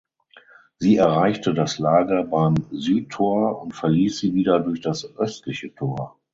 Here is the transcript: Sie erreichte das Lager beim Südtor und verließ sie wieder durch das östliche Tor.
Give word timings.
Sie 0.79 0.95
erreichte 0.95 1.53
das 1.53 1.77
Lager 1.77 2.23
beim 2.23 2.55
Südtor 2.71 3.61
und 3.61 3.75
verließ 3.75 4.17
sie 4.17 4.33
wieder 4.33 4.59
durch 4.59 4.81
das 4.81 5.07
östliche 5.15 5.75
Tor. 5.75 6.17